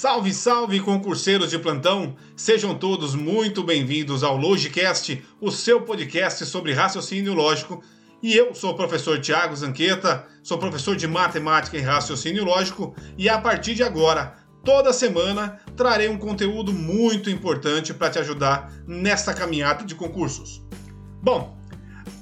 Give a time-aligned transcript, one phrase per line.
[0.00, 2.16] Salve, salve, concurseiros de plantão!
[2.34, 7.82] Sejam todos muito bem-vindos ao Logicast, o seu podcast sobre raciocínio lógico.
[8.22, 13.28] E eu sou o professor Tiago Zanqueta, sou professor de matemática e raciocínio lógico, e
[13.28, 19.34] a partir de agora, toda semana, trarei um conteúdo muito importante para te ajudar nesta
[19.34, 20.62] caminhada de concursos.
[21.22, 21.58] Bom,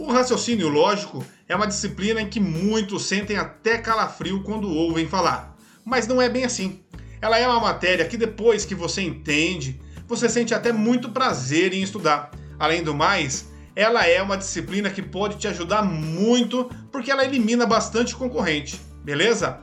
[0.00, 5.56] o raciocínio lógico é uma disciplina em que muitos sentem até calafrio quando ouvem falar,
[5.84, 6.82] mas não é bem assim.
[7.20, 11.82] Ela é uma matéria que depois que você entende, você sente até muito prazer em
[11.82, 12.30] estudar.
[12.58, 17.66] Além do mais, ela é uma disciplina que pode te ajudar muito porque ela elimina
[17.66, 19.60] bastante concorrente, beleza?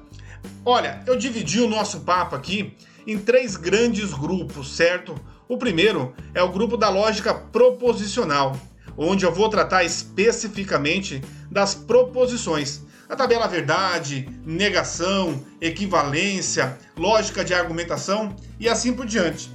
[0.63, 2.73] Olha, eu dividi o nosso papo aqui
[3.05, 5.16] em três grandes grupos, certo?
[5.48, 8.58] O primeiro é o grupo da lógica proposicional,
[8.98, 11.21] onde eu vou tratar especificamente
[11.52, 19.50] das proposições, a tabela verdade, negação, equivalência, lógica de argumentação e assim por diante.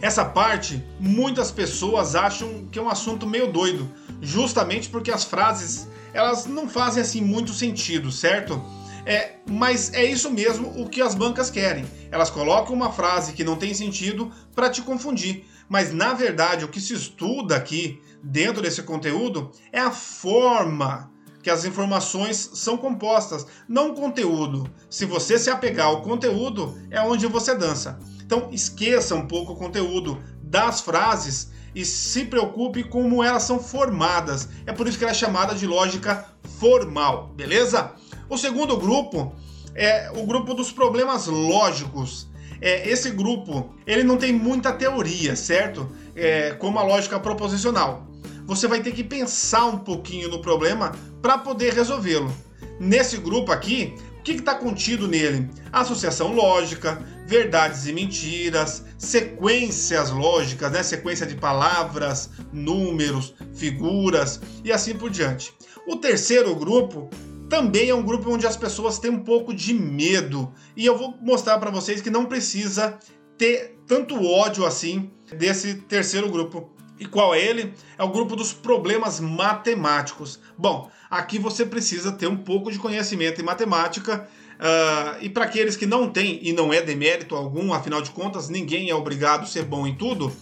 [0.00, 3.90] Essa parte, muitas pessoas acham que é um assunto meio doido,
[4.22, 8.62] justamente porque as frases elas não fazem assim muito sentido, certo?
[9.04, 11.84] É, mas é isso mesmo o que as bancas querem.
[12.10, 15.44] Elas colocam uma frase que não tem sentido para te confundir.
[15.68, 21.10] Mas na verdade, o que se estuda aqui dentro desse conteúdo é a forma
[21.42, 24.68] que as informações são compostas, não conteúdo.
[24.90, 27.98] Se você se apegar ao conteúdo, é onde você dança.
[28.24, 34.48] Então esqueça um pouco o conteúdo das frases e se preocupe como elas são formadas.
[34.66, 36.26] É por isso que ela é chamada de lógica
[36.58, 37.92] formal, beleza?
[38.28, 39.32] O segundo grupo
[39.74, 42.28] é o grupo dos problemas lógicos.
[42.60, 45.88] É, esse grupo ele não tem muita teoria, certo?
[46.16, 48.07] É, como a lógica proposicional
[48.48, 52.34] você vai ter que pensar um pouquinho no problema para poder resolvê-lo.
[52.80, 55.50] Nesse grupo aqui, o que está contido nele?
[55.70, 60.82] Associação lógica, verdades e mentiras, sequências lógicas, né?
[60.82, 65.52] sequência de palavras, números, figuras e assim por diante.
[65.86, 67.10] O terceiro grupo
[67.50, 71.14] também é um grupo onde as pessoas têm um pouco de medo e eu vou
[71.20, 72.98] mostrar para vocês que não precisa
[73.36, 76.77] ter tanto ódio assim desse terceiro grupo.
[76.98, 77.72] E qual é ele?
[77.96, 80.40] É o grupo dos problemas matemáticos.
[80.56, 84.28] Bom, aqui você precisa ter um pouco de conhecimento em matemática.
[84.58, 88.48] Uh, e para aqueles que não têm, e não é demérito algum, afinal de contas,
[88.48, 90.32] ninguém é obrigado a ser bom em tudo.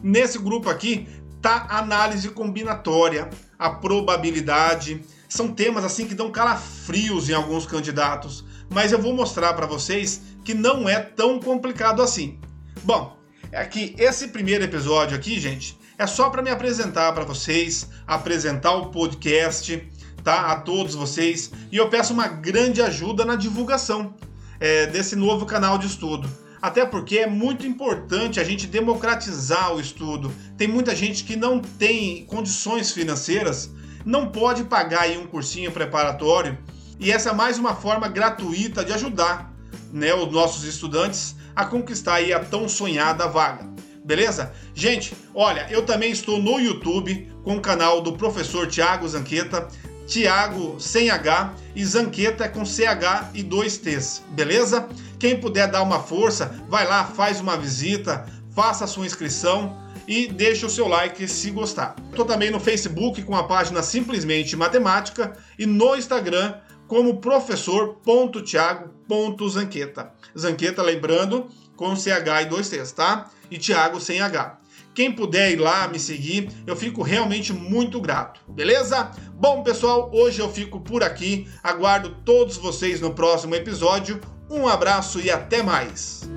[0.00, 1.08] Nesse grupo aqui
[1.42, 3.28] tá análise combinatória,
[3.58, 5.02] a probabilidade.
[5.28, 10.22] São temas assim que dão calafrios em alguns candidatos, mas eu vou mostrar para vocês
[10.44, 12.38] que não é tão complicado assim.
[12.82, 13.18] Bom,
[13.50, 18.72] é que esse primeiro episódio aqui, gente, é só para me apresentar para vocês, apresentar
[18.74, 19.82] o podcast,
[20.22, 20.52] tá?
[20.52, 21.50] A todos vocês.
[21.72, 24.14] E eu peço uma grande ajuda na divulgação
[24.60, 26.30] é, desse novo canal de estudo.
[26.62, 30.32] Até porque é muito importante a gente democratizar o estudo.
[30.56, 33.70] Tem muita gente que não tem condições financeiras,
[34.04, 36.56] não pode pagar aí um cursinho preparatório.
[37.00, 39.52] E essa é mais uma forma gratuita de ajudar
[39.92, 43.77] né, os nossos estudantes a conquistar aí a tão sonhada vaga
[44.08, 44.52] beleza?
[44.74, 49.68] Gente, olha, eu também estou no YouTube com o canal do professor Tiago Zanqueta,
[50.06, 54.88] Tiago sem H e Zanqueta é com CH e dois T's, beleza?
[55.18, 58.24] Quem puder dar uma força, vai lá, faz uma visita,
[58.54, 59.76] faça a sua inscrição
[60.06, 61.94] e deixe o seu like se gostar.
[62.08, 66.54] Estou também no Facebook com a página Simplesmente Matemática e no Instagram
[66.86, 70.14] como professor.tiago.zanqueta.
[70.36, 73.30] Zanqueta, lembrando, com CH e dois T's, tá?
[73.50, 74.58] E Thiago sem H.
[74.94, 79.12] Quem puder ir lá me seguir, eu fico realmente muito grato, beleza?
[79.32, 81.48] Bom, pessoal, hoje eu fico por aqui.
[81.62, 84.20] Aguardo todos vocês no próximo episódio.
[84.50, 86.28] Um abraço e até mais!